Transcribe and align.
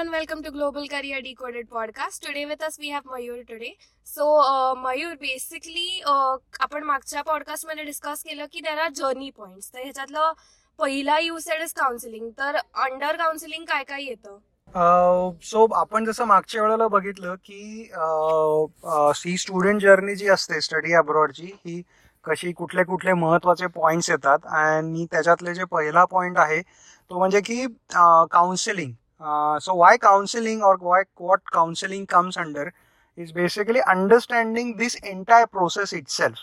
Global 0.00 0.86
Career 0.88 1.20
Decoded 1.20 1.68
podcast. 1.68 2.20
Today 2.20 2.46
with 2.46 2.62
us 2.62 2.78
we 2.78 2.88
have 2.88 3.04
Mayur 3.04 3.46
today. 3.46 3.76
So 4.02 4.40
uh, 4.40 4.74
Mayur, 4.74 5.18
basically 5.20 6.02
uh, 6.06 6.36
आपण 6.60 6.84
मागच्या 6.84 7.22
पॉडकास्टमध्ये 7.22 7.84
discuss 7.84 8.22
केलं 8.24 8.46
की 8.52 8.60
there 8.60 8.78
our 8.78 8.92
journey 8.96 9.30
points 9.36 9.68
तर 9.74 9.78
ह्याच्यातलं 9.82 10.32
पहिला 10.78 11.18
युसेड 11.18 11.62
इज 11.62 11.72
काउन्सिलिंग 11.72 12.30
तर 12.38 12.56
अंडर 12.56 13.16
काउन्सिलिंग 13.16 13.64
काय 13.64 13.84
काय 13.84 14.02
येतं? 14.04 14.38
सो 15.42 15.66
आपण 15.74 16.04
जसं 16.04 16.24
मागच्या 16.24 16.62
वेळेला 16.62 16.88
बघितलं 16.88 17.34
की 17.44 17.90
ही 19.24 19.36
स्टुडंट 19.38 19.80
जर्नी 19.82 20.14
जी 20.16 20.28
असते 20.28 20.60
स्टडी 20.60 20.94
अब्रॉडची 20.94 21.50
ही 21.66 21.82
कशी 22.24 22.52
कुठले 22.52 22.84
कुठले 22.84 23.12
महत्त्वाचे 23.12 23.66
पॉइंट्स 23.66 24.10
येतात. 24.10 24.46
आणि 24.46 25.06
त्याच्यातले 25.12 25.54
जे 25.54 25.64
पहिला 25.64 26.04
पॉइंट 26.04 26.38
आहे 26.38 26.60
तो 26.62 27.18
म्हणजे 27.18 27.40
की 27.40 27.66
counselling 27.92 28.92
Uh, 29.20 29.60
so 29.60 29.74
why 29.74 29.98
counseling 29.98 30.62
or 30.62 30.76
why 30.78 31.02
what 31.16 31.40
counseling 31.52 32.06
comes 32.06 32.36
under 32.36 32.72
is 33.18 33.32
basically 33.32 33.80
understanding 33.86 34.76
this 34.76 34.94
entire 35.14 35.46
process 35.46 35.92
itself. 35.92 36.38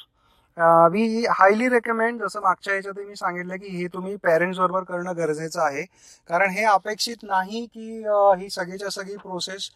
We 0.92 1.26
highly 1.40 1.68
recommend 1.70 2.22
जसं 2.24 2.42
मागच्या 2.42 2.74
ह्याच्यात 2.74 3.00
मी 3.08 3.16
सांगितलं 3.16 3.56
की 3.56 3.68
हे 3.78 3.88
तुम्ही 3.94 4.16
पेरेंट्स 4.24 4.60
बरोबर 4.60 4.84
करणं 4.84 5.18
गरजेचं 5.18 5.62
आहे. 5.62 5.84
कारण 6.30 6.50
हे 6.52 6.64
अपेक्षित 6.66 7.24
नाही 7.24 7.66
की 7.66 8.04
uh, 8.04 8.38
ही 8.40 8.50
सगळीच्या 8.50 8.90
सगळी 8.92 9.16
प्रोसेस 9.18 9.70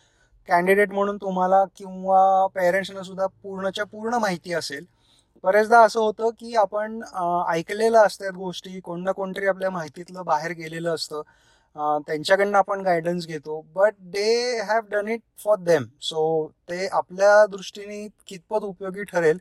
कॅन्डिडेट 0.49 0.91
म्हणून 0.93 1.17
तुम्हाला 1.17 1.63
किंवा 1.77 2.47
पेरेंट्सना 2.55 3.03
सुद्धा 3.03 3.25
पूर्णच्या 3.43 3.85
पूर्ण 3.85 4.15
माहिती 4.21 4.53
असेल. 4.53 4.85
बरेचदा 5.43 5.81
असं 5.85 5.99
होतं 5.99 6.29
की 6.39 6.55
आपण 6.55 6.99
uh, 7.01 7.43
ऐकलेलं 7.53 7.99
असतात 8.05 8.31
गोष्टी 8.37 8.79
कोण 8.79 9.03
ना 9.03 9.11
कोणतरी 9.11 9.47
आपल्या 9.47 9.69
माहितीतलं 9.71 10.25
बाहेर 10.25 10.51
गेलेलं 10.57 10.95
असतं. 10.95 11.21
त्यांच्याकडनं 11.75 12.57
आपण 12.57 12.81
गायडन्स 12.81 13.27
घेतो 13.27 13.61
but 13.75 13.93
they 14.11 14.59
have 14.59 14.81
done 14.91 15.07
it 15.07 15.21
for 15.43 15.57
them 15.59 15.85
so 16.01 16.47
ते 16.69 16.87
आपल्या 16.87 17.45
दृष्टीने 17.45 18.07
कितपत 18.27 18.63
उपयोगी 18.63 19.03
ठरेल 19.03 19.37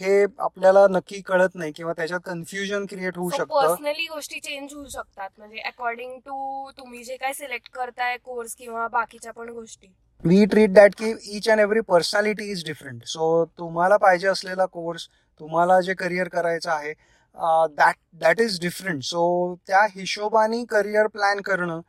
हे 0.00 0.24
आपल्याला 0.38 0.86
नक्की 0.90 1.20
कळत 1.20 1.54
नाही 1.54 1.72
किंवा 1.72 1.92
त्याच्यात 1.92 2.20
कन्फ्युजन 2.24 2.84
क्रिएट 2.86 3.16
होऊ 3.16 3.30
शकतं. 3.30 3.54
पर्सनली 3.54 4.06
गोष्टी 4.06 4.40
चेंज 4.40 4.74
होऊ 4.74 4.84
शकतात. 4.84 5.28
म्हणजे 5.38 5.60
अकॉर्डिंग 5.60 6.18
टू 6.18 6.70
तुम्ही 6.78 7.02
जे 7.04 7.16
काय 7.16 7.32
सिलेक्ट 7.32 7.68
करताय 7.72 8.16
कोर्स 8.16 8.54
किंवा 8.54 8.86
बाकीच्या 8.88 9.32
पण 9.32 9.48
गोष्टी. 9.48 9.86
वी 10.24 10.44
ट्रीट 10.44 10.72
दॅट 10.72 10.94
की 10.94 11.12
each 11.36 11.48
and 11.48 11.60
every 11.60 11.80
personality 11.88 12.50
is 12.50 12.64
different 12.66 13.04
so 13.06 13.44
तुम्हाला 13.58 13.96
पाहिजे 13.96 14.28
असलेला 14.28 14.66
कोर्स 14.66 15.08
तुम्हाला 15.40 15.80
जे 15.80 15.94
करिअर 15.94 16.28
करायचं 16.28 16.70
आहे 16.70 16.92
that 17.38 17.96
that 18.20 18.40
is 18.40 18.58
different 18.60 19.02
so 19.02 19.54
त्या 19.66 19.84
हिशोबाने 19.94 20.64
करिअर 20.64 21.06
प्लॅन 21.06 21.40
करणं 21.40 21.80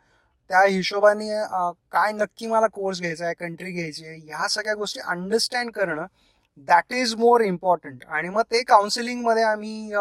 त्या 0.49 0.61
हिशोबाने 0.63 1.29
काय 1.91 2.11
नक्की 2.11 2.47
मला 2.47 2.67
कोर्स 2.67 2.99
घ्यायचा 3.01 3.25
आहे 3.25 3.33
कंट्री 3.39 3.71
घ्यायची 3.71 4.05
आहे 4.05 4.17
ह्या 4.17 4.47
सगळ्या 4.47 4.75
गोष्टी 4.75 4.99
अंडरस्टँड 5.07 5.71
करणं 5.71 6.05
दॅट 6.67 6.93
इज 6.93 7.15
मोर 7.15 7.41
इम्पॉर्टंट 7.41 8.03
आणि 8.07 8.29
मग 8.29 8.41
ते 8.51 8.61
काउन्सिलिंगमध्ये 8.63 9.43
आम्ही 9.43 9.93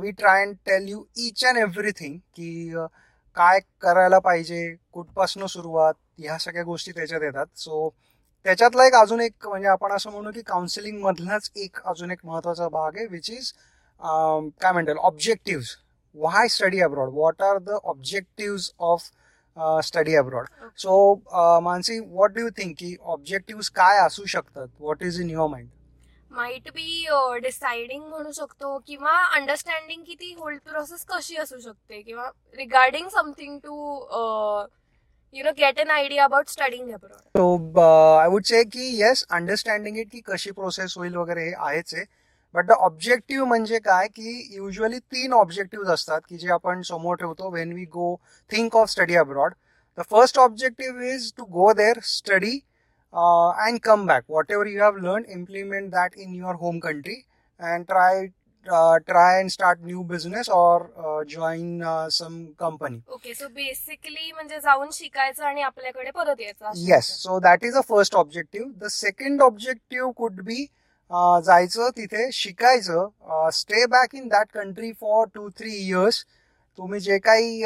we 0.00 0.10
try 0.10 0.44
and 0.44 0.54
tell 0.66 0.88
you 0.88 1.02
each 1.16 1.44
and 1.44 1.58
everything 1.58 2.16
की 2.36 2.74
काय 3.36 3.60
करायला 3.80 4.18
पाहिजे 4.18 4.62
कुठपासनं 4.92 5.46
सुरुवात 5.46 5.94
ह्या 6.18 6.38
सगळ्या 6.38 6.62
गोष्टी 6.64 6.92
त्याच्यात 6.92 7.22
येतात. 7.22 7.46
सो 7.56 7.88
त्याच्यातला 8.46 8.86
एक 8.86 8.94
अजून 8.94 9.20
एक 9.20 9.46
म्हणजे 9.48 9.68
आपण 9.68 9.92
असं 9.92 10.10
म्हणू 10.10 10.30
की 10.34 10.42
काउन्सिलिंगमधलाच 10.46 11.50
एक 11.56 11.80
अजून 11.84 12.10
एक 12.10 12.18
महत्त्वाचा 12.24 12.68
भाग 12.68 12.96
आहे 12.96 13.06
विच 13.06 13.30
इज 13.30 13.52
काय 14.02 14.72
म्हणतात? 14.72 14.94
Objective 14.96 15.64
why 16.16 16.48
study 16.48 16.80
abroad 16.82 17.08
what 17.14 17.42
are 17.42 17.58
the 17.58 17.78
objective 17.84 18.70
of 18.90 19.10
study 19.86 20.14
abroad 20.16 20.46
so 20.78 21.60
Mansi 21.62 21.98
what 21.98 22.32
do 22.34 22.40
you 22.40 22.48
think 22.58 22.74
की 22.78 22.94
ऑब्जेक्टिव्ह 23.00 23.62
काय 23.76 23.98
असू 24.04 24.24
शकतात? 24.24 24.66
What 24.80 25.02
is 25.02 25.20
in 25.20 25.30
your 25.30 25.48
mind 25.50 25.68
might 26.32 26.68
be 26.74 27.06
deciding 27.42 28.02
म्हणू 28.02 28.32
शकतो 28.32 28.78
किंवा 28.86 29.12
अंडरस्टँडिंग 29.36 30.02
की 30.06 30.14
ती 30.14 30.32
होल्ड 30.38 30.60
प्रोसेस 30.68 31.04
कशी 31.08 31.36
असू 31.36 31.58
शकते 31.60 32.00
किंवा 32.02 32.28
regarding 32.58 33.08
something 33.12 33.58
to 33.64 33.74
you 35.34 35.44
know 35.44 35.50
get 35.58 35.78
an 35.78 35.90
idea 35.90 36.24
about 36.24 36.48
studying 36.48 36.90
abroad 36.92 37.38
so 37.38 37.80
I 38.20 38.28
would 38.28 38.44
say 38.44 38.62
की 38.64 38.88
येस 39.00 39.24
अंडरस्टँडिंग 39.30 39.98
इट 39.98 40.10
की 40.12 40.20
कशी 40.26 40.50
प्रोसेस 40.52 40.94
होईल 40.98 41.16
वगैरे 41.16 41.44
हे 41.44 41.52
आहेच 41.58 41.94
आहे. 41.94 42.04
बट 42.54 42.66
द 42.66 42.72
ऑब्जेक्टिव्ह 42.80 43.46
म्हणजे 43.46 43.78
काय? 43.78 44.06
की 44.08 44.56
युजली 44.56 44.98
तीन 44.98 45.32
ऑब्जेक्टिव्ह 45.32 45.92
असतात 45.92 46.20
की 46.28 46.36
जे 46.38 46.50
आपण 46.52 46.80
समोर 46.84 47.16
ठेवतो 47.16 47.50
when 47.50 47.72
we 47.72 47.84
go 47.92 48.14
think 48.50 48.76
of 48.76 48.88
study 48.90 49.16
abroad 49.16 49.54
the 49.98 50.02
first 50.10 50.38
objective 50.38 51.04
is 51.06 51.32
to 51.36 51.44
go 51.52 51.72
there 51.74 52.00
study 52.06 52.58
and 53.14 53.78
come 53.82 54.06
back 54.06 54.24
whatever 54.50 54.66
you 54.66 54.82
have 54.82 54.96
learn 54.98 55.22
implement 55.28 55.90
that 55.90 56.14
in 56.16 56.34
your 56.34 56.54
home 56.60 56.78
country 56.78 57.22
and 57.60 57.84
try 57.86 58.26
try 58.66 59.38
and 59.38 59.50
start 59.50 59.78
new 59.82 60.02
business 60.04 60.48
or 60.50 60.82
join 61.28 61.82
some 62.12 62.44
company 62.60 63.00
okay 63.08 63.34
so 63.34 63.48
basically 63.48 64.32
म्हणजे 64.32 64.58
जाऊन 64.60 64.88
शिकायचं 64.92 65.44
आणि 65.44 65.62
आपल्याकडे 65.62 66.10
परत 66.10 66.40
यायचं 66.40 66.70
yes 66.88 67.08
so 67.22 67.38
that 67.40 67.64
is 67.64 67.76
a 67.76 67.80
first 67.88 68.16
objective 68.16 68.70
the 68.76 68.88
second 68.90 69.42
objective 69.42 70.10
could 70.16 70.40
be 70.42 70.66
जायचं 71.40 71.90
तिथे 71.96 72.28
शिकायचं. 72.32 73.08
Stay 73.52 73.84
back 73.86 74.14
in 74.14 74.28
that 74.28 74.46
country 74.54 74.92
for 75.00 75.26
two 75.34 75.48
three 75.58 75.72
years 75.78 76.24
तुम्ही 76.78 77.00
जे 77.00 77.18
काही 77.18 77.62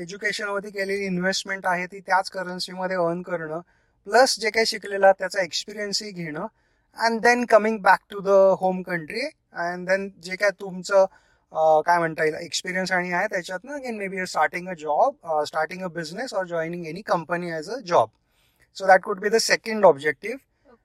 एज्युकेशनवरती 0.00 0.70
केलेली 0.70 1.04
इन्व्हेस्टमेंट 1.06 1.66
आहे 1.66 1.86
ती 1.86 2.00
त्याच 2.00 2.30
करन्सीमध्ये 2.30 2.96
अर्न 2.96 3.22
करणं 3.22 3.60
प्लस 4.06 4.38
जे 4.40 4.50
काही 4.50 4.66
शिकलेलं 4.66 5.12
त्याचा 5.12 5.42
एक्सपिरियन्सही 5.42 6.10
घेणं 6.10 6.46
and 6.98 7.20
then 7.20 7.44
coming 7.44 7.78
back 7.78 8.00
to 8.10 8.20
the 8.20 8.36
home 8.60 8.82
country 8.82 9.26
and 9.56 9.88
then 9.88 10.08
जे 10.22 10.36
काय 10.36 10.50
तुमचं 10.60 11.04
काय 11.82 11.98
म्हणता 11.98 12.24
येईल 12.24 12.34
एक्सपिरियन्स 12.36 12.92
आणि 12.92 13.12
आहे 13.12 13.26
त्याच्यातनं 13.26 13.74
again 13.74 13.96
may 13.98 14.08
be 14.08 14.26
starting 14.26 14.68
a 14.68 14.72
job 14.78 15.42
starting 15.44 15.82
a 15.82 15.88
business 15.90 16.34
or 16.34 16.44
joining 16.46 16.86
any 16.86 17.02
company 17.06 17.50
as 17.52 17.70
a 17.70 17.78
job 17.86 18.08
so 18.76 18.86
that 18.86 19.02
could 19.02 19.20
be 19.20 19.28
the 19.28 19.36
second 19.42 19.84
objective 19.84 20.38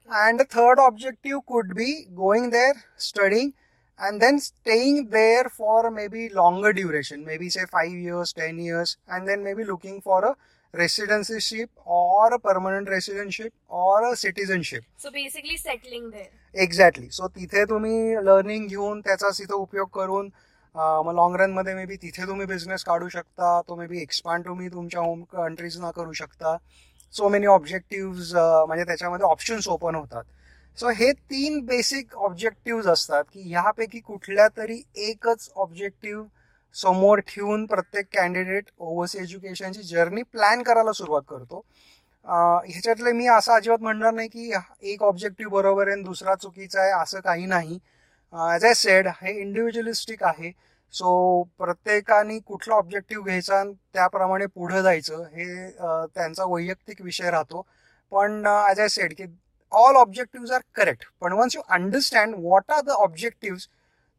And 0.08 0.38
the 0.38 0.44
third 0.44 0.78
objective 0.78 1.46
could 1.46 1.74
be 1.74 2.06
going 2.14 2.50
there, 2.50 2.74
studying, 2.96 3.54
and 3.98 4.20
then 4.20 4.38
staying 4.38 5.08
there 5.08 5.48
for 5.48 5.90
maybe 5.90 6.28
longer 6.28 6.72
duration, 6.72 7.24
maybe 7.24 7.48
say 7.48 7.64
five 7.70 7.90
years, 7.90 8.32
10 8.32 8.58
years, 8.58 8.96
and 9.08 9.26
then 9.26 9.42
maybe 9.42 9.64
looking 9.64 10.00
for 10.02 10.24
a 10.24 10.36
residencyship 10.74 11.68
or 11.86 12.34
a 12.34 12.38
permanent 12.38 12.88
residency 12.88 13.50
or 13.68 14.12
a 14.12 14.16
citizenship. 14.16 14.84
So 14.96 15.10
basically 15.10 15.56
settling 15.56 16.10
there. 16.10 16.28
Exactly. 16.54 17.08
So 17.10 17.28
तिथे 17.28 17.64
तुम्ही 17.70 18.24
learning 18.24 18.68
घेऊन 18.68 19.00
त्याचा 19.00 19.30
तिथं 19.38 19.54
उपयोग 19.54 19.88
करून 19.94 20.30
मग 20.74 21.14
long 21.14 21.36
रनमध्ये 21.40 21.74
may 21.74 21.84
be 21.86 21.96
तिथे 22.02 22.26
तुम्ही 22.26 22.46
बिझनेस 22.46 22.84
काढू 22.84 23.08
शकता 23.08 23.60
तो 23.68 23.76
मे 23.76 23.86
बी 23.86 24.00
एक्सपांड 24.02 24.44
तुम्ही 24.46 24.68
तुमच्या 24.72 25.00
होम 25.00 25.22
कंट्रीजना 25.32 25.90
करू 25.90 26.12
शकता 26.12 26.56
सो 27.14 27.28
मेनी 27.28 27.46
ऑब्जेक्टिव्ह 27.46 28.64
म्हणजे 28.66 28.84
त्याच्यामध्ये 28.84 29.26
ऑप्शन्स 29.26 29.68
ओपन 29.68 29.94
होतात. 29.94 30.24
सो 30.78 30.88
हे 30.90 31.10
तीन 31.12 31.60
बेसिक 31.66 32.14
ऑब्जेक्टिव्ह 32.16 32.90
असतात 32.92 33.24
की 33.32 33.42
ह्यापैकी 33.50 34.00
कुठल्या 34.00 34.48
तरी 34.56 34.80
एकच 35.08 35.50
ऑब्जेक्टिव्ह 35.56 36.24
समोर 36.74 37.18
ठेवून 37.28 37.64
प्रत्येक 37.66 38.06
कॅन्डिडेट 38.12 38.70
ओव्हरसी 38.78 39.18
एज्युकेशनची 39.18 39.82
जर्नी 39.82 40.22
प्लॅन 40.22 40.62
करायला 40.62 40.92
सुरुवात 40.92 41.22
करतो. 41.28 41.64
ह्याच्यातले 42.26 43.12
मी 43.12 43.26
असं 43.28 43.52
अजिबात 43.54 43.82
म्हणणार 43.82 44.12
नाही 44.14 44.28
की 44.28 44.50
एक 44.92 45.02
ऑब्जेक्टिव्ह 45.02 45.52
बरोबर 45.52 45.88
आहे 45.88 46.02
दुसरा 46.02 46.34
चुकीचा 46.34 46.80
आहे 46.82 46.92
असं 47.02 47.20
काही 47.24 47.46
नाही. 47.46 47.78
ॲज 48.34 48.64
आय 48.64 48.74
सेड 48.74 49.08
हे 49.22 49.38
इंडिव्हिज्युअलिस्टिक 49.40 50.22
आहे. 50.24 50.50
सो 50.94 51.42
प्रत्येकाने 51.58 52.38
कुठला 52.38 52.74
ऑब्जेक्टिव्ह 52.74 53.24
घ्यायचा 53.24 53.62
त्याप्रमाणे 53.64 54.46
पुढे 54.46 54.82
जायचं 54.82 55.22
हे 55.32 55.70
त्यांचा 55.70 56.44
वैयक्तिक 56.48 57.00
विषय 57.02 57.30
राहतो. 57.30 57.66
पण 58.12 58.46
ॲज 58.46 58.80
आय 58.80 58.88
सेड 58.88 59.14
की 59.18 59.24
ऑल 59.72 59.96
ऑब्जेक्टिव्ह 59.96 60.54
आर 60.54 60.60
करेक्ट 60.74 61.04
पण 61.20 61.32
once 61.32 61.56
you 61.56 61.62
understand 61.68 62.34
what 62.34 62.70
are 62.72 62.80
the 62.80 62.90
objective 62.90 63.58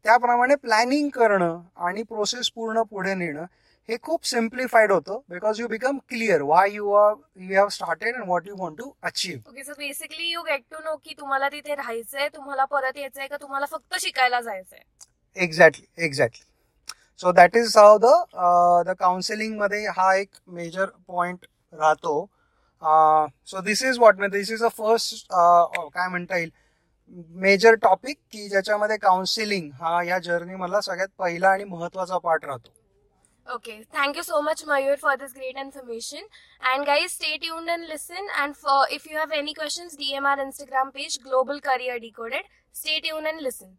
त्याप्रमाणे 0.04 0.54
प्लॅनिंग 0.54 1.08
करणं 1.10 1.60
आणि 1.86 2.02
प्रोसेस 2.02 2.50
पूर्ण 2.54 2.82
पुढे 2.90 3.14
नेणं 3.14 3.44
हे 3.88 3.96
खूप 4.02 4.26
सिम्प्लिफाईड 4.26 4.92
होतं 4.92 5.18
because 5.28 5.60
you 5.60 5.68
become 5.68 5.98
clear 6.08 6.42
why 6.42 6.70
you 6.72 6.92
are 6.92 7.14
you 7.36 7.54
have 7.54 7.68
started 7.68 8.14
and 8.14 8.24
what 8.24 8.48
you 8.48 8.54
want 8.58 8.78
to 8.78 8.90
achieve 9.02 9.50
okay 9.50 9.64
so 9.64 9.72
basically 9.78 10.30
you 10.30 10.42
get 10.42 10.62
to 10.70 10.78
know 10.84 10.96
की 10.96 11.14
तुम्हाला 11.20 11.48
तिथे 11.48 11.74
राहायचंय 11.74 12.28
तुम्हाला 12.36 12.64
परत 12.64 12.96
यायचंय 12.96 13.26
का 13.26 13.36
तुम्हाला 13.36 13.66
फक्त 13.70 13.98
शिकायला 14.00 14.40
जायचंय? 14.40 14.78
Exactly 15.36 16.04
exactly 16.04 16.44
so 17.20 17.32
that 17.32 17.56
is 17.56 17.76
how 17.76 17.96
the 17.98 18.12
the 18.86 18.94
काउन्सिलिंगमध्ये 18.98 19.86
हा 19.96 20.14
एक 20.14 20.30
मेजर 20.50 20.86
पॉइंट 21.08 21.46
राहतो 21.72 22.14
सो 23.46 23.60
दिस 23.62 23.82
इज 23.82 23.98
वॉट 23.98 24.20
मी 24.20 24.28
दिस 24.28 24.50
इज 24.52 24.62
अ 24.64 24.68
फर्स्ट 24.78 25.26
काय 25.32 26.08
म्हणता 26.08 26.36
येईल 26.36 26.50
मेजर 27.36 27.74
टॉपिक 27.82 28.16
की 28.32 28.48
ज्याच्यामध्ये 28.48 28.96
काउन्सिलिंग 28.96 29.70
हा 29.80 30.02
या 30.02 30.18
जर्नी 30.18 30.54
मधला 30.54 30.80
सगळ्यात 30.80 31.08
पहिला 31.18 31.50
आणि 31.50 31.64
महत्त्वाचा 31.64 32.18
पार्ट 32.18 32.44
राहतो 32.44 32.74
okay 33.46 33.80
thank you 33.94 34.22
so 34.22 34.40
much 34.40 34.62
Mayur 34.68 34.96
for 35.02 35.16
this 35.16 35.32
great 35.32 35.58
information 35.58 36.26
and 36.62 36.86
guys 36.86 37.10
stay 37.10 37.44
युन 37.44 37.70
and 37.70 37.84
listen 37.88 38.28
and 38.34 38.54
if 38.92 39.06
you 39.10 39.18
have 39.18 39.32
any 39.32 39.52
question 39.52 39.88
DMR 39.98 40.40
Instagram 40.40 40.90
page 40.90 41.18
global 41.24 41.58
career 41.64 41.98
decoded 41.98 42.44
state 42.74 43.06
युन 43.06 43.26
अँड 43.26 43.40
लिसन 43.40 43.74